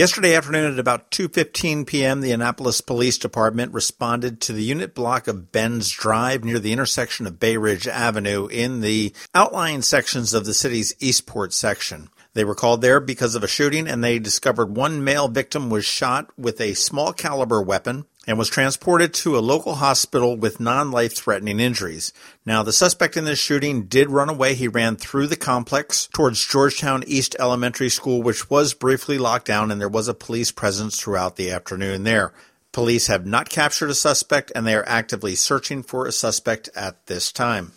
[0.00, 5.28] Yesterday afternoon at about 2:15 p.m., the Annapolis Police Department responded to the unit block
[5.28, 10.46] of Benz Drive near the intersection of Bay Ridge Avenue in the outlying sections of
[10.46, 12.08] the city's Eastport section.
[12.32, 15.84] They were called there because of a shooting and they discovered one male victim was
[15.84, 21.16] shot with a small caliber weapon and was transported to a local hospital with non-life
[21.16, 22.12] threatening injuries.
[22.46, 24.54] Now, the suspect in this shooting did run away.
[24.54, 29.70] He ran through the complex towards Georgetown East Elementary School, which was briefly locked down
[29.72, 32.32] and there was a police presence throughout the afternoon there.
[32.72, 37.06] Police have not captured a suspect and they are actively searching for a suspect at
[37.06, 37.72] this time.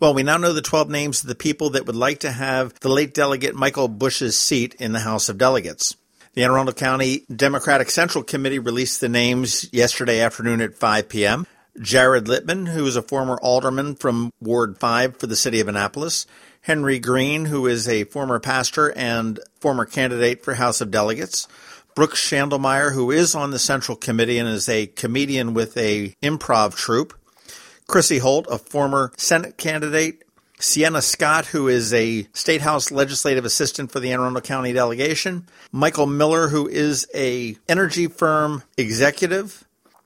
[0.00, 2.72] Well, we now know the 12 names of the people that would like to have
[2.80, 5.94] the late delegate Michael Busch's seat in the House of Delegates.
[6.32, 11.46] The Anne Arundel County Democratic Central Committee released the names yesterday afternoon at 5 p.m.
[11.78, 16.26] Jared Littman, who is a former alderman from Ward 5 for the city of Annapolis.
[16.62, 21.46] Henry Green, who is a former pastor and former candidate for House of Delegates.
[21.94, 26.74] Brooks Schandelmeier, who is on the Central Committee and is a comedian with a improv
[26.74, 27.12] troupe.
[27.90, 30.22] Chrissy Holt, a former Senate candidate,
[30.60, 35.44] Sienna Scott, who is a State House legislative assistant for the Anne Arundel County delegation,
[35.72, 39.64] Michael Miller, who is a energy firm executive,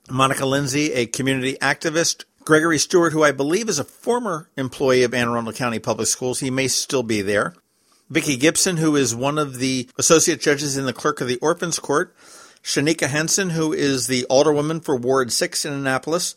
[0.08, 5.12] Monica Lindsay, a community activist, Gregory Stewart, who I believe is a former employee of
[5.12, 6.40] Anne Arundel County Public Schools.
[6.40, 7.55] He may still be there.
[8.08, 11.78] Vicki Gibson, who is one of the associate judges in the clerk of the Orphans
[11.78, 12.16] Court.
[12.62, 16.34] Shaneka Henson, who is the alderwoman for Ward 6 in Annapolis.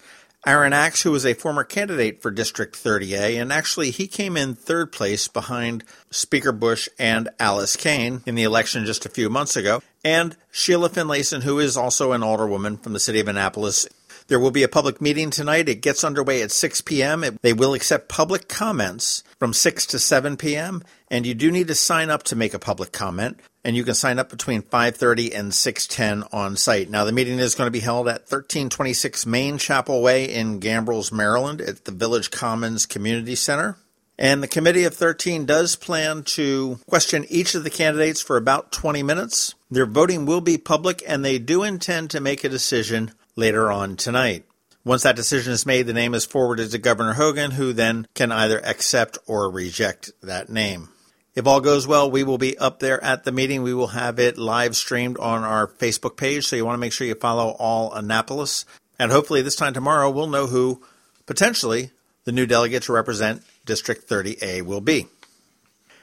[0.47, 4.55] Aaron Axe, who was a former candidate for District 30A, and actually he came in
[4.55, 9.57] third place behind Speaker Busch and Alice Cain in the election just a few months
[9.57, 13.89] ago, and Sheila Finlayson, who is also an alderwoman from the city of Annapolis.
[14.27, 15.69] There will be a public meeting tonight.
[15.69, 17.23] It gets underway at 6 p.m.
[17.41, 20.83] They will accept public comments from 6 to 7 p.m.
[21.09, 23.95] And you do need to sign up to make a public comment and you can
[23.95, 26.89] sign up between 5:30 and 6:10 on site.
[26.89, 31.11] Now the meeting is going to be held at 1326 Main Chapel Way in Gambrills,
[31.11, 33.75] Maryland at the Village Commons Community Center.
[34.17, 38.71] And the Committee of 13 does plan to question each of the candidates for about
[38.71, 39.53] 20 minutes.
[39.69, 43.95] Their voting will be public and they do intend to make a decision later on
[43.95, 44.43] tonight.
[44.83, 48.31] Once that decision is made, the name is forwarded to Governor Hogan, who then can
[48.31, 50.89] either accept or reject that name.
[51.35, 53.61] If all goes well, we will be up there at the meeting.
[53.61, 56.47] We will have it live streamed on our Facebook page.
[56.47, 58.65] So you want to make sure you follow all Annapolis.
[58.97, 60.81] And hopefully this time tomorrow, we'll know who
[61.27, 61.91] potentially
[62.23, 65.05] the new delegate to represent District 30A will be.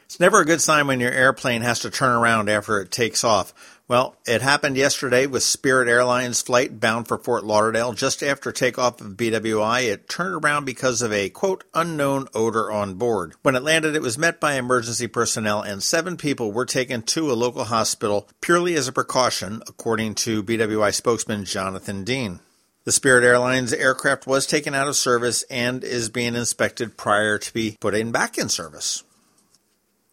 [0.05, 3.25] It's never a good sign when your airplane has to turn around after it takes
[3.25, 3.74] off.
[3.87, 7.93] Well, it happened yesterday with Spirit Airlines flight bound for Fort Lauderdale.
[7.93, 12.95] Just after takeoff of BWI, it turned around because of a quote unknown odor on
[12.95, 13.35] board.
[13.43, 17.31] When it landed, it was met by emergency personnel and seven people were taken to
[17.31, 22.41] a local hospital purely as a precaution, according to BWI spokesman Jonathan Dean.
[22.85, 27.53] The Spirit Airlines aircraft was taken out of service and is being inspected prior to
[27.53, 29.05] be put in back in service.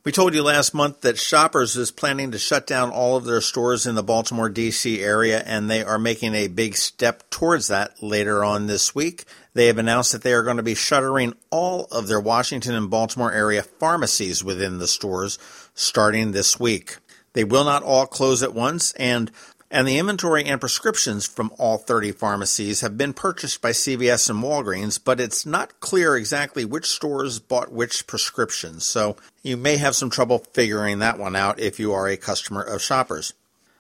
[0.04, 3.40] We told you last month that Shoppers is planning to shut down all of their
[3.40, 5.00] stores in the Baltimore, D.C.
[5.00, 9.26] area, and they are making a big step towards that later on this week.
[9.54, 12.90] They have announced that they are going to be shuttering all of their Washington and
[12.90, 15.38] Baltimore area pharmacies within the stores
[15.76, 16.98] starting this week.
[17.34, 19.32] They will not all close at once, and
[19.72, 24.44] and the inventory and prescriptions from all 30 pharmacies have been purchased by CVS and
[24.44, 29.96] Walgreens, but it's not clear exactly which stores bought which prescriptions, so you may have
[29.96, 33.34] some trouble figuring that one out if you are a customer of Shoppers.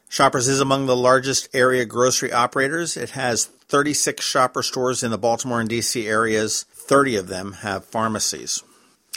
[0.07, 2.97] Shoppers is among the largest area grocery operators.
[2.97, 6.63] It has 36 shopper stores in the Baltimore and DC areas.
[6.73, 8.63] 30 of them have pharmacies.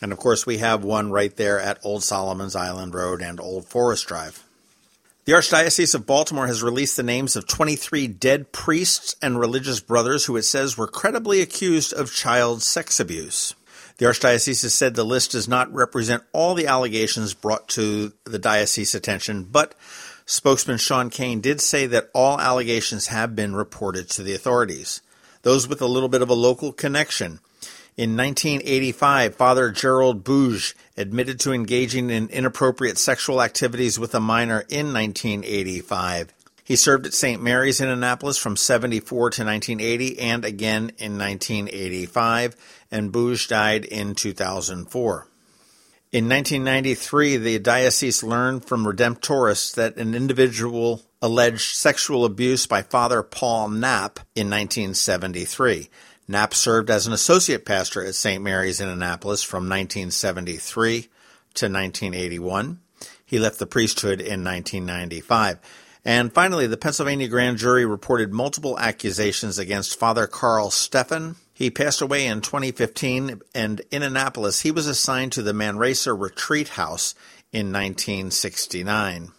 [0.03, 3.67] And of course, we have one right there at Old Solomon's Island Road and Old
[3.67, 4.45] Forest Drive.
[5.25, 10.27] The Archdiocese of Baltimore has released the names of 23 dead priests and religious brothers
[10.27, 13.55] who it says were credibly accused of child sex abuse.
[13.97, 18.39] The Archdiocese has said the list does not represent all the allegations brought to the
[18.39, 19.75] diocese attention, but
[20.27, 25.01] spokesman Sean Caine did say that all allegations have been reported to the authorities.
[25.41, 27.41] Those with a little bit of a local connection
[27.97, 34.65] in 1985, Father Gerald Bouge admitted to engaging in inappropriate sexual activities with a minor
[34.69, 36.35] in 1985.
[36.65, 37.41] He served at St.
[37.41, 42.57] Mary's in Annapolis from 74 to 1980 and again in 1985,
[42.91, 45.29] and Bouge died in 2004.
[46.11, 53.23] In 1993, the diocese learned from Redemptorists that an individual alleged sexual abuse by Father
[53.23, 55.89] Paul Knapp in 1973.
[56.27, 58.43] Knapp served as an associate pastor at St.
[58.43, 61.03] Mary's in Annapolis from 1973
[61.55, 62.81] to 1981.
[63.25, 65.59] He left the priesthood in 1995.
[66.05, 71.37] And finally, the Pennsylvania grand jury reported multiple accusations against Father Carl Steffen.
[71.55, 76.71] He passed away in 2015, and in Annapolis, he was assigned to the Manresa Retreat
[76.71, 77.15] House
[77.53, 79.31] in 1969.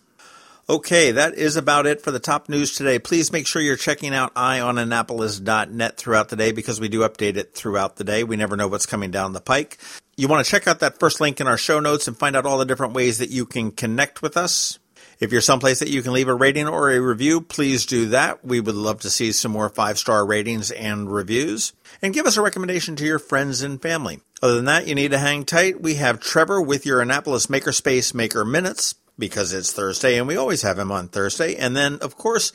[0.68, 2.98] Okay, that is about it for the top news today.
[2.98, 7.54] Please make sure you're checking out eyeonannapolis.net throughout the day because we do update it
[7.54, 8.24] throughout the day.
[8.24, 9.78] We never know what's coming down the pike.
[10.18, 12.48] You want to check out that first link in our show notes and find out
[12.48, 14.80] all the different ways that you can connect with us.
[15.20, 18.44] If you're someplace that you can leave a rating or a review, please do that.
[18.44, 21.74] We would love to see some more five star ratings and reviews.
[22.02, 24.20] And give us a recommendation to your friends and family.
[24.42, 25.80] Other than that, you need to hang tight.
[25.80, 30.62] We have Trevor with your Annapolis Makerspace Maker Minutes because it's Thursday and we always
[30.62, 31.56] have him on Thursday.
[31.56, 32.52] And then, of course,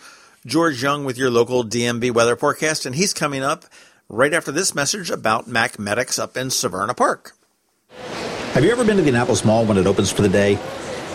[0.46, 2.86] George Young with your local DMV weather forecast.
[2.86, 3.64] And he's coming up
[4.08, 7.32] right after this message about Macmedics up in Severna Park.
[8.52, 10.58] Have you ever been to the Annapolis Mall when it opens for the day?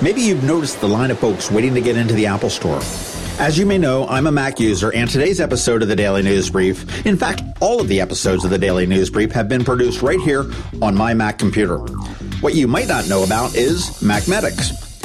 [0.02, 2.82] Maybe you've noticed the line of folks waiting to get into the Apple Store.
[3.38, 6.50] As you may know, I'm a Mac user, and today's episode of the Daily News
[6.50, 10.02] Brief, in fact, all of the episodes of the Daily News Brief have been produced
[10.02, 10.50] right here
[10.82, 11.80] on my Mac computer.
[12.40, 14.85] What you might not know about is Macmedics.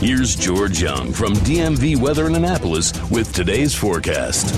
[0.00, 4.54] Here's George Young from DMV Weather in Annapolis with today's forecast.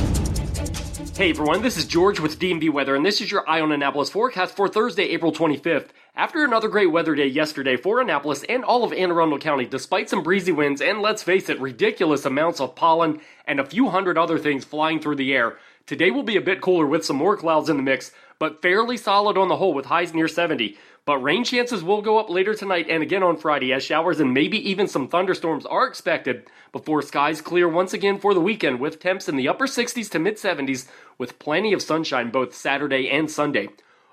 [1.16, 4.10] Hey everyone, this is George with DMV Weather, and this is your Eye on Annapolis
[4.10, 5.90] forecast for Thursday, April 25th.
[6.16, 10.10] After another great weather day yesterday for Annapolis and all of Anne Arundel County, despite
[10.10, 14.18] some breezy winds and let's face it, ridiculous amounts of pollen and a few hundred
[14.18, 15.56] other things flying through the air,
[15.86, 18.96] today will be a bit cooler with some more clouds in the mix, but fairly
[18.96, 20.76] solid on the whole with highs near 70.
[21.04, 24.34] But rain chances will go up later tonight and again on Friday as showers and
[24.34, 29.00] maybe even some thunderstorms are expected before skies clear once again for the weekend with
[29.00, 30.86] temps in the upper 60s to mid 70s
[31.16, 33.68] with plenty of sunshine both Saturday and Sunday.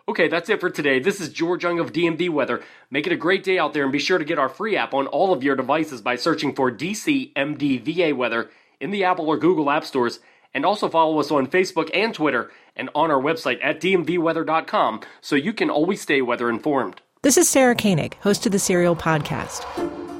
[0.08, 1.00] Okay, that's it for today.
[1.00, 2.64] This is George Young of DMV Weather.
[2.92, 4.94] Make it a great day out there and be sure to get our free app
[4.94, 9.38] on all of your devices by searching for DC MDVA Weather in the Apple or
[9.38, 10.20] Google App Stores
[10.56, 15.36] and also follow us on Facebook and Twitter and on our website at dmvweather.com so
[15.36, 17.02] you can always stay weather informed.
[17.22, 19.64] This is Sarah Koenig, host of the Serial Podcast.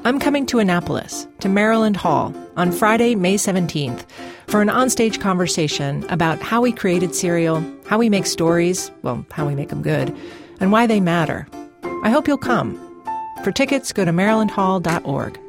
[0.04, 4.04] I'm coming to Annapolis, to Maryland Hall, on Friday, May 17th,
[4.46, 9.46] for an onstage conversation about how we created Serial, how we make stories, well, how
[9.46, 10.16] we make them good,
[10.60, 11.48] and why they matter.
[12.04, 12.80] I hope you'll come.
[13.42, 15.45] For tickets, go to marylandhall.org.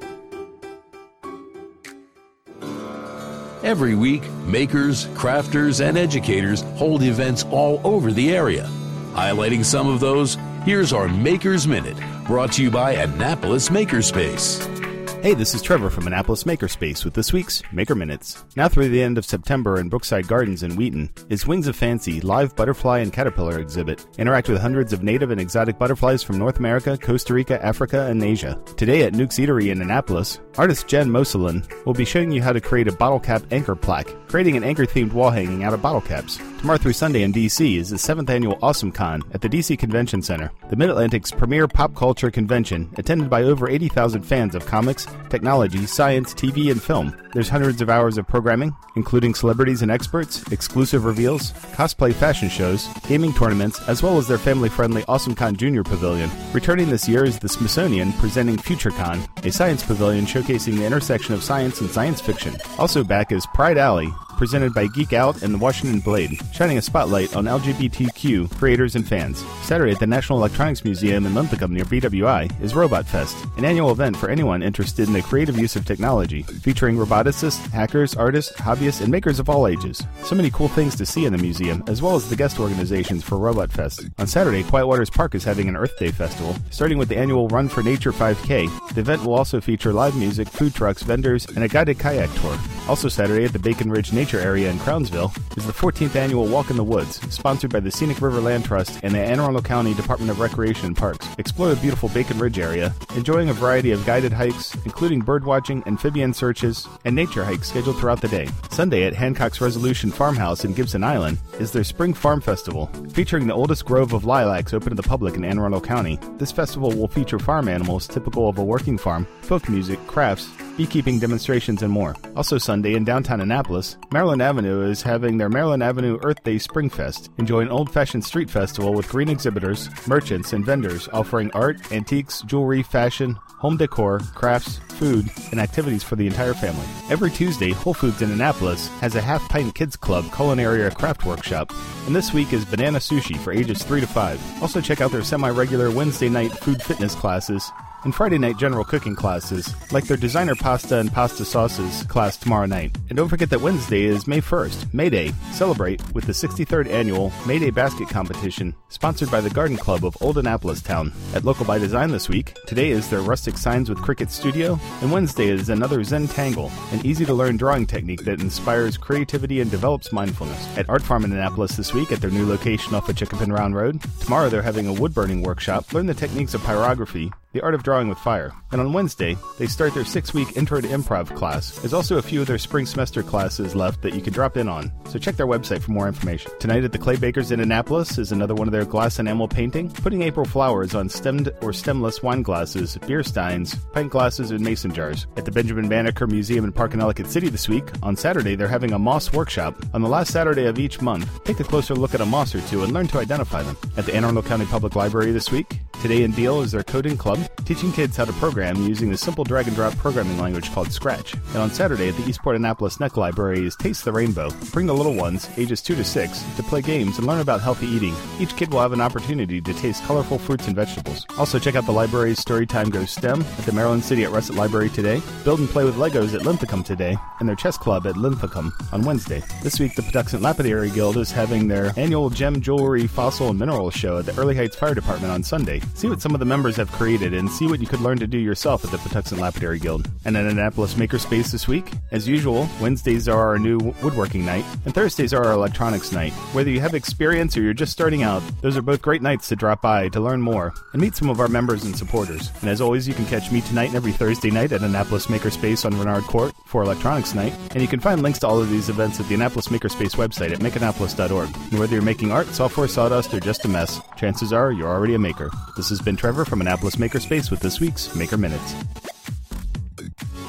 [3.67, 8.69] Every week, makers, crafters, and educators hold events all over the area.
[9.11, 14.86] Highlighting some of those, here's our Makers Minute, brought to you by Annapolis Makerspace.
[15.27, 18.45] Hey, this is Trevor from Annapolis Makerspace with this week's Maker Minutes.
[18.55, 22.21] Now through the end of September in Brookside Gardens in Wheaton is Wings of Fancy
[22.21, 24.07] live butterfly and caterpillar exhibit.
[24.17, 28.23] Interact with hundreds of native and exotic butterflies from North America, Costa Rica, Africa, and
[28.23, 28.57] Asia.
[28.77, 32.61] Today at Nuke's Eatery in Annapolis, artist Jen Moselin will be showing you how to
[32.61, 35.99] create a bottle cap anchor plaque, creating an anchor themed wall hanging out of bottle
[35.99, 36.39] caps.
[36.57, 40.23] Tomorrow through Sunday in DC is the 7th annual Awesome Con at the DC Convention
[40.23, 45.05] Center, the Mid Atlantic's premier pop culture convention, attended by over 80,000 fans of comics,
[45.29, 47.15] technology, science, TV, and film.
[47.33, 52.87] There's hundreds of hours of programming, including celebrities and experts, exclusive reveals, cosplay fashion shows,
[53.07, 56.29] gaming tournaments, as well as their family friendly AwesomeCon Junior Pavilion.
[56.53, 61.43] Returning this year is the Smithsonian presenting FutureCon, a science pavilion showcasing the intersection of
[61.43, 62.55] science and science fiction.
[62.79, 66.81] Also back is Pride Alley, presented by Geek Out and the Washington Blade, shining a
[66.81, 69.43] spotlight on LGBTQ creators and fans.
[69.63, 73.91] Saturday at the National Electronics Museum in Linthicum near BWI is Robot Fest, an annual
[73.91, 79.01] event for anyone interested in the creative use of technology, featuring roboticists, hackers, artists, hobbyists,
[79.01, 80.03] and makers of all ages.
[80.23, 83.23] So many cool things to see in the museum, as well as the guest organizations
[83.23, 84.07] for Robot Fest.
[84.19, 87.47] On Saturday, Quiet Waters Park is having an Earth Day festival, starting with the annual
[87.47, 88.93] Run for Nature 5K.
[88.93, 92.57] The event will also feature live music, food trucks, vendors, and a guided kayak tour.
[92.89, 96.69] Also Saturday at the Bacon Ridge Nature Area in Crownsville is the 14th annual Walk
[96.69, 99.93] in the Woods, sponsored by the Scenic River Land Trust and the Anne Arundel County
[99.93, 101.27] Department of Recreation and Parks.
[101.37, 106.33] Explore the beautiful Bacon Ridge area, enjoying a variety of guided hikes, including birdwatching, amphibian
[106.33, 108.47] searches, and nature hikes scheduled throughout the day.
[108.69, 113.53] Sunday at Hancock's Resolution Farmhouse in Gibson Island is their Spring Farm Festival, featuring the
[113.53, 116.17] oldest grove of lilacs open to the public in Anne Arundel County.
[116.37, 121.19] This festival will feature farm animals typical of a working farm, folk music, crafts, beekeeping
[121.19, 122.15] demonstrations, and more.
[122.35, 126.89] Also Sunday in downtown Annapolis, Maryland Avenue is having their Maryland Avenue Earth Day Spring
[126.89, 127.31] Fest.
[127.37, 132.83] Enjoy an old-fashioned street festival with green exhibitors, merchants, and vendors offering art, antiques, jewelry,
[132.83, 136.85] fashion, home decor, crafts, food, and activities for the entire family.
[137.09, 141.73] Every Tuesday, Whole Foods in Annapolis has a Half Pint Kids Club culinary craft workshop,
[142.05, 144.61] and this week is banana sushi for ages 3 to 5.
[144.61, 147.71] Also check out their semi-regular Wednesday night food fitness classes
[148.07, 152.65] and Friday night general cooking classes, like their designer pasta and pasta sauces class tomorrow
[152.65, 152.95] night.
[153.09, 155.33] And don't forget that Wednesday is May 1st, May Day.
[155.51, 160.15] Celebrate with the 63rd annual May Day basket competition, sponsored by the Garden Club of
[160.21, 161.11] Old Annapolis Town.
[161.35, 165.11] At Local by Design this week, today is their rustic signs with Cricket Studio, and
[165.11, 169.69] Wednesday is another Zen Tangle, an easy to learn drawing technique that inspires creativity and
[169.69, 170.77] develops mindfulness.
[170.77, 173.75] At Art Farm in Annapolis this week at their new location off of Chinquapin Round
[173.75, 174.01] Road.
[174.21, 175.91] Tomorrow they're having a wood burning workshop.
[175.91, 178.53] Learn the techniques of pyrography, the Art of Drawing with Fire.
[178.71, 181.75] And on Wednesday, they start their six week Intro to Improv class.
[181.79, 184.69] There's also a few of their spring semester classes left that you can drop in
[184.69, 186.51] on, so check their website for more information.
[186.59, 189.89] Tonight at the Clay Bakers in Annapolis is another one of their glass enamel painting,
[189.89, 194.93] putting April flowers on stemmed or stemless wine glasses, beer steins, pint glasses, and mason
[194.93, 195.25] jars.
[195.35, 198.93] At the Benjamin Banneker Museum in Park Ellicott City this week, on Saturday, they're having
[198.93, 199.83] a moss workshop.
[199.95, 202.61] On the last Saturday of each month, take a closer look at a moss or
[202.61, 203.77] two and learn to identify them.
[203.97, 207.17] At the Anne Arundel County Public Library this week, Today in Deal is their coding
[207.17, 210.91] club, teaching kids how to program using the simple drag and drop programming language called
[210.91, 211.33] Scratch.
[211.33, 214.51] And on Saturday at the Eastport Annapolis Neck Library is Taste the Rainbow.
[214.71, 217.87] Bring the little ones, ages 2 to 6, to play games and learn about healthy
[217.87, 218.15] eating.
[218.39, 221.25] Each kid will have an opportunity to taste colorful fruits and vegetables.
[221.35, 224.89] Also check out the library's Storytime Goes STEM at the Maryland City at Russett Library
[224.89, 228.71] today, Build and Play with Legos at Linthicum today, and their chess club at Linthicum
[228.93, 229.41] on Wednesday.
[229.63, 233.89] This week the Patuxent Lapidary Guild is having their annual gem jewelry, fossil, and mineral
[233.89, 235.81] show at the Earleigh Heights Fire Department on Sunday.
[235.93, 238.27] See what some of the members have created and see what you could learn to
[238.27, 240.09] do yourself at the Patuxent Lapidary Guild.
[240.25, 244.93] And at Annapolis Makerspace this week, as usual, Wednesdays are our new woodworking night, and
[244.93, 246.33] Thursdays are our electronics night.
[246.53, 249.55] Whether you have experience or you're just starting out, those are both great nights to
[249.55, 252.51] drop by to learn more and meet some of our members and supporters.
[252.61, 255.85] And as always, you can catch me tonight and every Thursday night at Annapolis Makerspace
[255.85, 257.53] on Renard Court for Electronics Night.
[257.71, 260.51] And you can find links to all of these events at the Annapolis Makerspace website
[260.51, 261.49] at makeannapolis.org.
[261.71, 265.13] And whether you're making art, software, sawdust, or just a mess, chances are you're already
[265.13, 265.49] a maker.
[265.75, 268.75] This has been Trevor from Annapolis Makerspace with this week's Maker Minutes.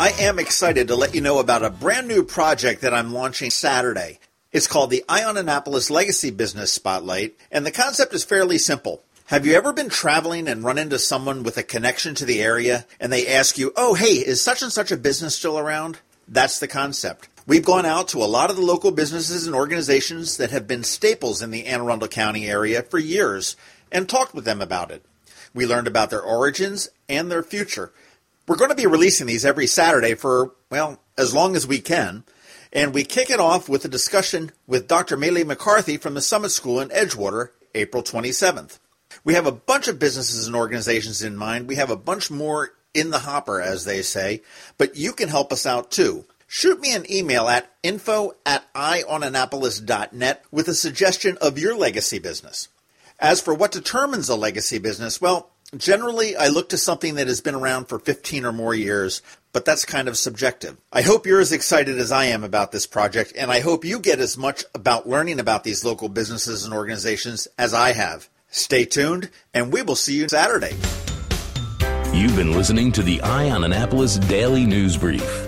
[0.01, 3.51] I am excited to let you know about a brand new project that I'm launching
[3.51, 4.21] Saturday.
[4.53, 9.03] It's called the Eye on Annapolis Legacy Business Spotlight, and the concept is fairly simple.
[9.27, 12.87] Have you ever been traveling and run into someone with a connection to the area
[12.99, 15.99] and they ask you, oh, hey, is such and such a business still around?
[16.27, 17.29] That's the concept.
[17.49, 20.85] We've gone out to a lot of the local businesses and organizations that have been
[20.85, 23.57] staples in the Anne Arundel County area for years
[23.90, 25.02] and talked with them about it.
[25.55, 27.90] We learned about their origins and their future.
[28.47, 32.25] We're going to be releasing these every Saturday for, well, as long as we can.
[32.71, 35.17] And we kick it off with a discussion with Dr.
[35.17, 38.78] Maylee McCarthy from the Summit School in Edgewater, April 27th.
[39.25, 41.67] We have a bunch of businesses and organizations in mind.
[41.67, 44.43] We have a bunch more in the hopper, as they say,
[44.76, 46.26] but you can help us out too.
[46.50, 52.69] Shoot me an email at info at eyeonannapolis.net with a suggestion of your legacy business.
[53.21, 57.43] As for what determines a legacy business, well, generally I look to something that has
[57.43, 59.21] been around for 15 or more years,
[59.52, 60.78] but that's kind of subjective.
[60.90, 63.99] I hope you're as excited as I am about this project, and I hope you
[63.99, 68.31] get as much about learning about these local businesses and organizations as I have.
[68.49, 70.75] Stay tuned, and we will see you Saturday.
[72.14, 75.48] You've been listening to the Eye on Annapolis Daily News Brief.